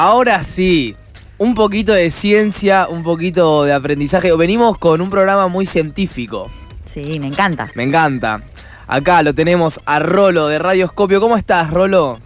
[0.00, 0.96] ahora sí.
[1.36, 4.34] Un poquito de ciencia, un poquito de aprendizaje.
[4.36, 6.50] Venimos con un programa muy científico.
[6.84, 7.68] Sí, me encanta.
[7.74, 8.40] Me encanta.
[8.86, 11.20] Acá lo tenemos a Rolo de Radioscopio.
[11.20, 12.18] ¿Cómo estás, Rolo?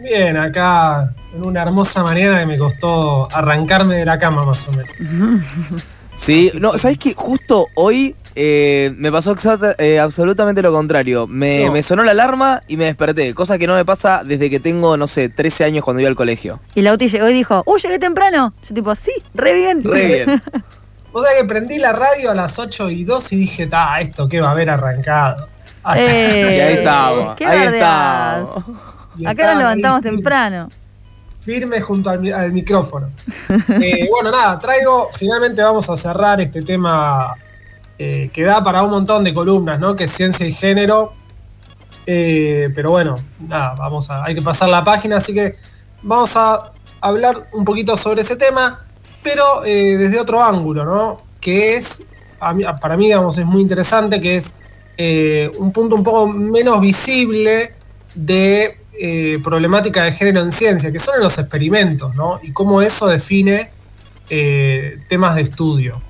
[0.00, 4.72] Bien, acá en una hermosa mañana que me costó arrancarme de la cama más o
[4.72, 5.84] menos.
[6.14, 7.14] Sí, no, ¿sabes qué?
[7.14, 11.26] Justo hoy eh, me pasó exacta- eh, absolutamente lo contrario.
[11.26, 11.72] Me, No.
[11.72, 14.96] me sonó la alarma y me desperté, cosa que no me pasa desde que tengo,
[14.96, 16.60] no sé, 13 años cuando iba al colegio.
[16.74, 18.52] Y Lauti llegó y dijo, ¡uh, llegué temprano!
[18.68, 19.82] Yo tipo, sí, re bien.
[19.84, 20.42] Re bien.
[21.14, 24.26] O sea que prendí la radio a las 8 y 2 y dije, ta, esto
[24.30, 25.46] que va a haber arrancado.
[25.94, 27.66] Eh, Y ahí estamos, ¿qué ahí
[29.26, 30.70] Acá nos levantamos temprano.
[31.42, 33.06] Firme junto al, mi- al micrófono.
[33.80, 37.34] Eh, bueno, nada, traigo, finalmente vamos a cerrar este tema
[37.98, 39.96] eh, que da para un montón de columnas, ¿no?
[39.96, 41.14] Que es ciencia y género.
[42.06, 45.54] Eh, pero bueno, nada, vamos a, hay que pasar la página, así que
[46.02, 46.70] vamos a
[47.00, 48.84] hablar un poquito sobre ese tema,
[49.22, 51.22] pero desde otro ángulo, ¿no?
[51.40, 52.04] Que es,
[52.80, 54.52] para mí, digamos, es muy interesante, que es
[55.58, 57.74] un punto un poco menos visible
[58.14, 62.40] de eh, problemática de género en ciencia, que son los experimentos, ¿no?
[62.42, 63.70] Y cómo eso define
[64.30, 66.00] eh, temas de estudio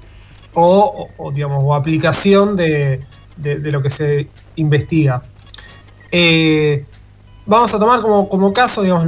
[0.55, 3.01] o, o, digamos, o aplicación de,
[3.37, 5.23] de- lo que se investiga.
[6.11, 6.85] Eh,
[7.47, 9.07] vamos a tomar como, como caso, digamos,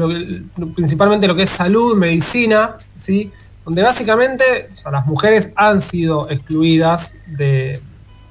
[0.75, 3.31] principalmente lo que es salud, medicina, ¿sí?
[3.65, 7.81] donde básicamente las mujeres han sido excluidas de,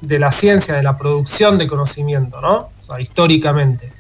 [0.02, 2.70] de la ciencia, de la producción de conocimiento, ¿no?
[2.82, 3.93] O sea, históricamente.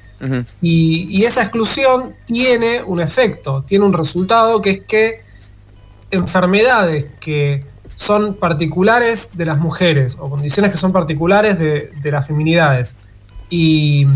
[0.61, 5.21] Y, y esa exclusión tiene un efecto, tiene un resultado que es que
[6.11, 7.65] enfermedades que
[7.95, 12.95] son particulares de las mujeres o condiciones que son particulares de, de las feminidades
[13.49, 14.07] y,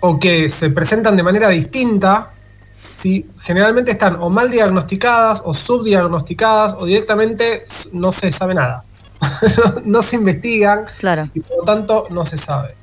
[0.00, 2.30] o que se presentan de manera distinta,
[2.94, 3.26] ¿sí?
[3.42, 8.84] generalmente están o mal diagnosticadas o subdiagnosticadas o directamente no se sabe nada.
[9.84, 11.28] no se investigan Claro.
[11.32, 12.74] y por lo tanto no se sabe.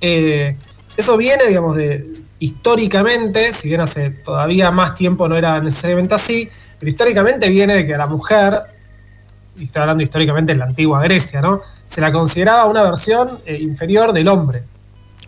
[0.00, 0.56] Eh,
[0.96, 2.04] eso viene, digamos, de
[2.38, 6.48] históricamente, si bien hace todavía más tiempo no era necesariamente así,
[6.78, 8.60] pero históricamente viene de que a la mujer,
[9.56, 11.60] y estoy hablando históricamente en la antigua Grecia, ¿no?
[11.86, 14.62] Se la consideraba una versión eh, inferior del hombre,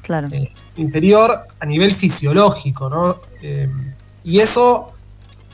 [0.03, 0.28] Claro.
[0.32, 3.19] eh, inferior a nivel fisiológico, ¿no?
[3.42, 3.69] Eh,
[4.24, 4.91] y eso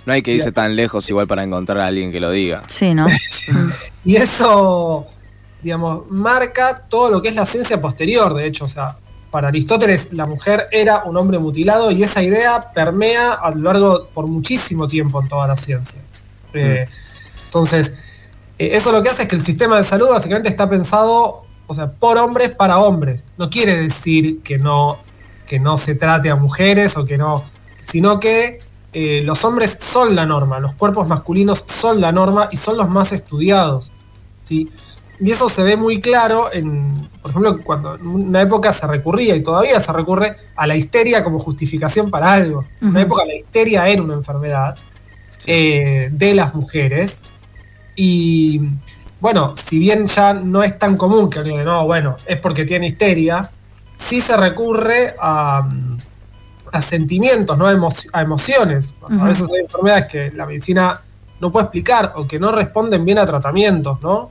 [0.06, 2.62] No hay que irse tan lejos igual para encontrar a alguien que lo diga.
[2.69, 3.06] Sí, ¿no?
[4.04, 5.06] Y eso,
[5.62, 8.97] digamos, marca todo lo que es la ciencia posterior, de hecho, o sea,
[9.31, 14.09] para Aristóteles la mujer era un hombre mutilado y esa idea permea a lo largo
[14.13, 16.01] por muchísimo tiempo en toda la ciencia.
[16.53, 16.89] Eh,
[17.47, 17.97] Entonces,
[18.59, 21.75] eh, eso lo que hace es que el sistema de salud básicamente está pensado, o
[21.75, 23.25] sea, por hombres para hombres.
[23.39, 24.99] No quiere decir que no,
[25.47, 27.45] que no se trate a mujeres o que no,
[27.81, 28.61] sino que
[28.93, 32.89] eh, los hombres son la norma, los cuerpos masculinos son la norma y son los
[32.89, 33.93] más estudiados.
[34.43, 34.69] ¿sí?
[35.20, 39.36] Y eso se ve muy claro en, por ejemplo, cuando en una época se recurría
[39.36, 42.64] y todavía se recurre a la histeria como justificación para algo.
[42.81, 44.75] En una época la histeria era una enfermedad
[45.47, 47.25] eh, de las mujeres.
[47.97, 48.62] Y
[49.20, 52.87] bueno, si bien ya no es tan común que alguien no, bueno, es porque tiene
[52.87, 53.50] histeria,
[53.97, 55.69] sí se recurre a,
[56.72, 57.66] a sentimientos, ¿no?
[57.66, 58.94] a, emo- a emociones.
[59.02, 60.98] A veces hay enfermedades que la medicina
[61.41, 64.31] no puede explicar o que no responden bien a tratamientos, ¿no?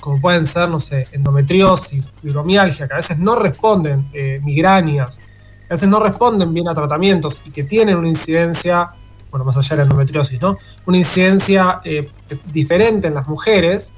[0.00, 5.72] Como pueden ser, no sé, endometriosis, fibromialgia, que a veces no responden, eh, migrañas, que
[5.72, 8.90] a veces no responden bien a tratamientos y que tienen una incidencia,
[9.30, 10.58] bueno, más allá de la endometriosis, ¿no?
[10.86, 12.08] Una incidencia eh,
[12.52, 13.92] diferente en las mujeres.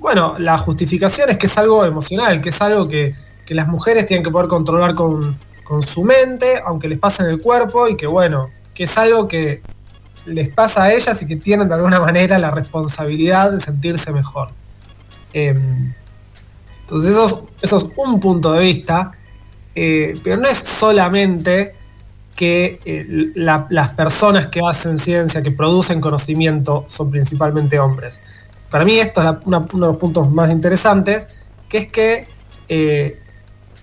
[0.00, 3.14] Bueno, la justificación es que es algo emocional, que es algo que,
[3.46, 7.30] que las mujeres tienen que poder controlar con, con su mente, aunque les pase en
[7.30, 9.62] el cuerpo, y que bueno, que es algo que
[10.24, 14.50] les pasa a ellas y que tienen de alguna manera la responsabilidad de sentirse mejor.
[15.32, 15.94] Em,
[16.82, 19.12] entonces eso es, un punto de vista,
[19.74, 21.74] eh, pero no es solamente
[22.34, 28.20] que eh, la- las personas que hacen ciencia, que producen conocimiento, son principalmente hombres.
[28.70, 31.28] Para mí esto es uno de los puntos más interesantes,
[31.68, 32.28] que es que
[32.68, 33.18] eh,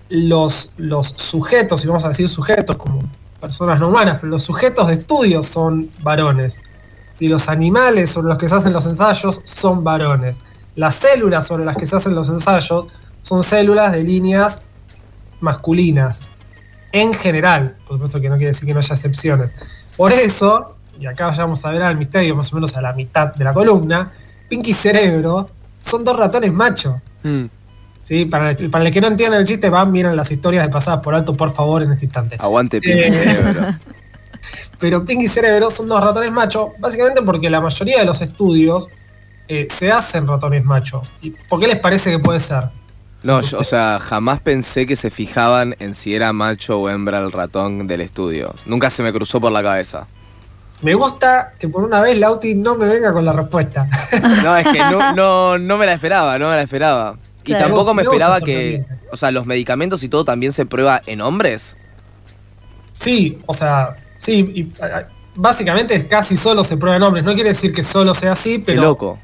[0.08, 3.02] los, los sujetos, y vamos a decir sujetos como
[3.40, 6.60] personas no humanas, pero los sujetos de estudio son varones.
[7.18, 10.36] y los animales sobre los que se hacen los ensayos son varones.
[10.76, 12.86] Las células sobre las que se hacen los ensayos
[13.22, 14.62] son células de líneas
[15.40, 16.20] masculinas.
[16.92, 19.50] En general, por supuesto que no quiere decir que no haya excepciones.
[19.96, 23.34] Por eso, y acá vamos a ver al misterio más o menos a la mitad
[23.34, 24.12] de la columna,
[24.48, 25.50] Pinky y Cerebro
[25.82, 26.94] son dos ratones machos.
[27.22, 27.44] Mm.
[28.02, 28.24] ¿sí?
[28.26, 31.00] Para, el, para el que no entienda el chiste, van, miren las historias de pasadas
[31.00, 32.36] por alto, por favor, en este instante.
[32.38, 33.10] Aguante Pinky Eh.
[33.10, 33.66] Cerebro.
[34.78, 38.88] Pero Pinky Cerebro son dos ratones machos, básicamente porque la mayoría de los estudios
[39.48, 41.08] eh, se hacen ratones machos.
[41.22, 42.64] ¿Y por qué les parece que puede ser?
[43.22, 47.18] No, yo, o sea, jamás pensé que se fijaban en si era macho o hembra
[47.18, 48.54] el ratón del estudio.
[48.66, 50.06] Nunca se me cruzó por la cabeza.
[50.82, 53.86] Me gusta que por una vez Lauti no me venga con la respuesta.
[54.44, 57.16] No, es que no, no, no me la esperaba, no me la esperaba.
[57.42, 57.66] Y Claro.
[57.68, 61.76] tampoco me esperaba que, o sea, los medicamentos y todo también se prueba en hombres.
[62.92, 64.72] sí, o sea, sí, y,
[65.34, 67.24] básicamente casi solo se prueba en hombres.
[67.24, 69.18] No quiere decir que solo sea así, Qué pero loco.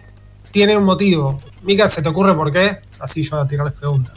[0.53, 1.41] Tiene un motivo.
[1.65, 2.77] Mika, ¿se te ocurre por qué?
[3.01, 4.15] Así yo voy a tirarles preguntas.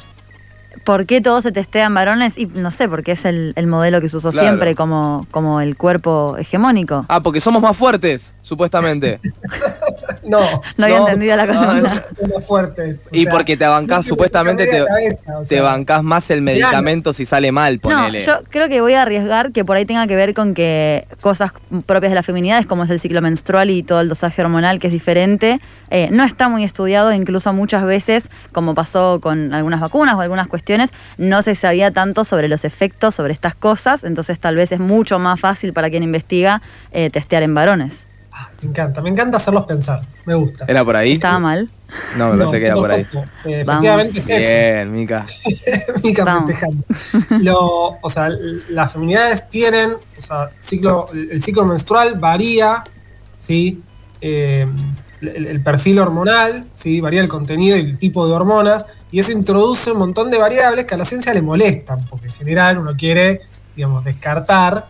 [0.84, 2.38] ¿Por qué todos se testean varones?
[2.38, 4.46] Y no sé, porque es el, el modelo que se usó Claro.
[4.48, 7.06] siempre como, como el cuerpo hegemónico.
[7.10, 9.20] Ah, porque somos más fuertes, supuestamente.
[10.24, 10.40] No,
[10.78, 11.81] No había no, entendido la no, columna.
[11.81, 13.00] no somos fuertes.
[13.06, 16.42] O Y sea, porque te bancás, supuestamente te, cabeza, o te sea, bancás más el
[16.42, 18.19] medicamento si sale mal, No, ponele.
[18.25, 21.52] yo creo que voy a arriesgar que por ahí tenga que ver con que cosas
[21.86, 24.88] propias de la feminidad, como es el ciclo menstrual y todo el dosaje hormonal, que
[24.88, 25.60] es diferente,
[25.92, 30.48] eh, no está muy estudiado, incluso muchas veces, como pasó con algunas vacunas o algunas
[30.48, 34.80] cuestiones, no se sabía tanto sobre los efectos sobre estas cosas, entonces tal vez es
[34.80, 36.62] mucho más fácil para quien investiga
[36.92, 38.08] eh, testear en varones.
[38.62, 40.02] Me encanta, me encanta hacerlos pensar.
[40.26, 40.66] Me gusta.
[40.68, 41.14] ¿Era por ahí?
[41.14, 41.70] ¿Estaba mal?
[42.18, 43.08] No, me parece que era por ahí.
[43.46, 44.38] Eh, efectivamente es eso.
[44.38, 45.26] Bien, Mica.
[46.04, 46.84] Mica festejando.
[47.42, 48.30] Lo, o sea,
[48.70, 52.84] las feminidades tienen, o sea, ciclo, el ciclo menstrual varía,
[53.38, 53.82] ¿sí?
[54.20, 54.68] Eh,
[55.22, 57.00] el, el perfil hormonal, ¿sí?
[57.02, 60.86] Varía el contenido y el tipo de hormonas, y eso introduce un montón de variables
[60.86, 63.40] que a la ciencia le molestan, porque en general uno quiere,
[63.76, 64.88] digamos, descartar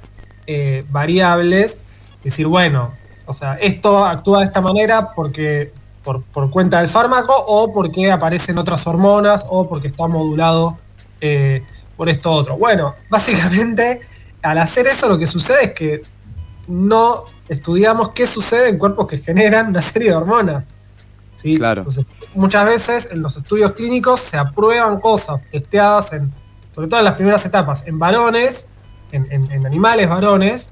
[0.48, 1.84] eh, variables,
[2.24, 2.92] decir, bueno,
[3.26, 5.72] o sea, esto actúa de esta manera porque
[6.04, 10.78] por, por cuenta del fármaco o porque aparecen otras hormonas o porque está modulado
[11.22, 11.64] eh,
[11.98, 12.58] por esto otro.
[12.58, 14.02] Bueno, básicamente
[14.42, 16.02] al hacer eso lo que sucede es que
[16.68, 20.70] no estudiamos qué sucede en cuerpos que generan una serie de hormonas.
[21.36, 21.58] ¿sí?
[21.58, 21.82] Claro.
[21.82, 26.32] Entonces, muchas veces en los estudios clínicos se aprueban cosas testeadas en,
[26.74, 28.68] sobre todo en las primeras etapas, en varones,
[29.12, 30.70] en, en- en animales varones,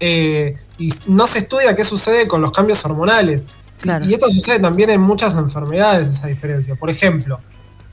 [0.00, 3.44] eh, y no se estudia qué sucede con los cambios hormonales.
[3.76, 3.82] ¿sí?
[3.84, 4.04] Claro.
[4.04, 6.74] Y esto sucede también en muchas enfermedades, esa diferencia.
[6.74, 7.40] Por ejemplo,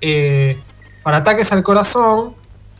[0.01, 0.57] eh,
[1.03, 2.33] para ataques al corazón,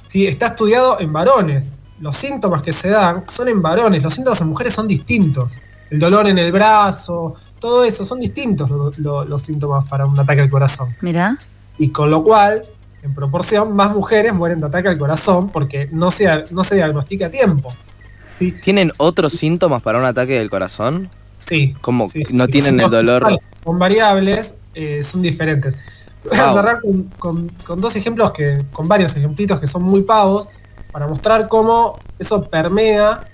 [0.08, 0.28] ¿sí?
[0.28, 1.82] está estudiado en varones.
[2.00, 5.58] Los síntomas que se dan son en varones, los síntomas en mujeres son distintos.
[5.90, 10.20] El dolor en el brazo, todo eso, son distintos lo- lo- los síntomas para un
[10.20, 10.94] ataque al corazón.
[11.02, 11.38] Mirá.
[11.78, 12.64] Y con lo cual,
[13.04, 17.28] en proporción, más mujeres mueren de ataque al corazón porque no se, no se diagnostica
[17.28, 17.74] a tiempo.
[18.52, 18.62] ¿Sí?
[18.64, 21.10] ¿Tienen otros síntomas para un ataque del corazón?
[21.40, 21.76] Sí.
[21.82, 22.08] ¿Cómo?
[22.10, 23.40] sí, sí, ¿No tienen el dolor?
[23.64, 25.76] Con variables eh, son diferentes.
[26.30, 26.54] Voy a Wow.
[26.56, 30.48] cerrar con, con- con dos ejemplos que, con varios ejemplitos que son muy pavos,
[30.92, 33.26] para mostrar cómo eso permea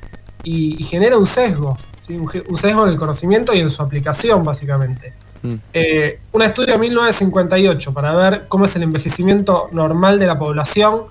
[0.43, 1.77] y, y genera un sesgo,
[2.09, 5.13] un sesgo en el conocimiento y en su aplicación, básicamente.
[5.43, 5.53] Mm.
[5.73, 11.03] Eh, un estudio de 1958 para ver cómo es el envejecimiento normal de la población.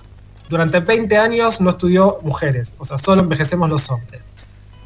[0.49, 4.21] Durante 20 años no estudió mujeres, o sea, solo envejecemos los hombres.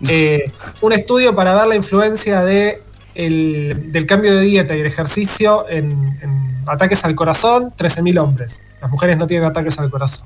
[0.10, 0.52] Eh,
[0.82, 2.84] un estudio para ver la influencia de
[3.16, 5.92] el- del cambio de dieta y el ejercicio en,
[6.22, 8.62] en ataques al corazón, 13.000 hombres.
[8.82, 10.26] Las mujeres no tienen ataques al corazón.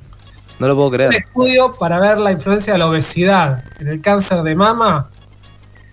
[0.57, 1.09] No lo puedo creer.
[1.09, 5.09] Un estudio para ver la influencia de la obesidad en el cáncer de mama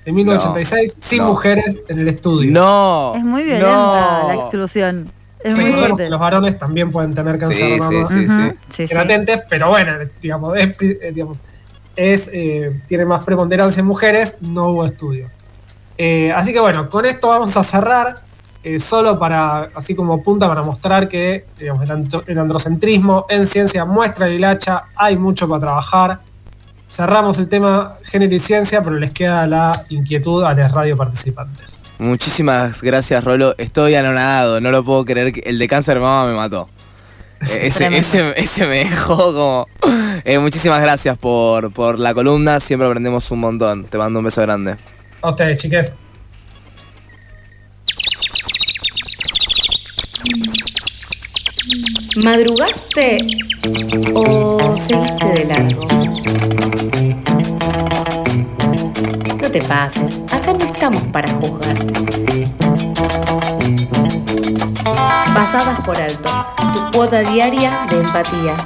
[0.07, 1.29] de 1986, sin no.
[1.29, 2.51] mujeres en el estudio.
[2.53, 3.15] No.
[3.17, 4.29] Es muy violenta no.
[4.29, 5.11] la exclusión.
[5.45, 6.05] Es muy Recordemos fuerte.
[6.05, 8.59] que los varones también pueden tener cáncer Sí, de mama.
[8.75, 11.45] sí, latentes, pero bueno, digamos, es, pri- eh, digamos,
[11.95, 15.31] es, eh, tiene más preponderancia en mujeres, no hubo estudios.
[15.99, 18.17] Eh, así que bueno, con esto vamos a cerrar,
[18.65, 23.47] eh, solo para, así como punta para mostrar que digamos, el, antro- el androcentrismo en
[23.47, 26.21] ciencia muestra y hacha, hay mucho para trabajar.
[26.89, 31.83] Cerramos el tema género y ciencia, pero les queda la inquietud a los radio participantes.
[32.05, 33.55] Muchísimas gracias, Rolo.
[33.57, 35.33] Estoy anonadado, no lo puedo creer.
[35.33, 36.69] que El de cáncer de mama me mató.
[37.51, 39.67] Eh, Ese, ese, ese me dejó como...
[40.25, 43.85] Eh, muchísimas gracias por, por la columna, siempre aprendemos un montón.
[43.87, 44.77] Te mando un beso grande.
[45.23, 45.95] A ustedes, chiques.
[52.23, 53.17] ¿Madrugaste
[54.15, 55.89] o seguiste de largo?
[59.55, 61.77] Te pases, acá no estamos para juzgar.
[65.33, 66.29] Pasadas por alto,
[66.73, 68.57] tu cuota diaria de empatía.